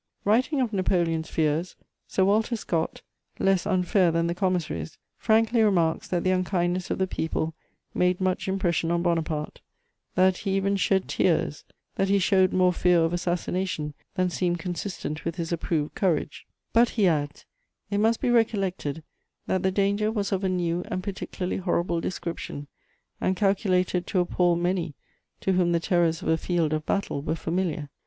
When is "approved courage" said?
15.51-16.47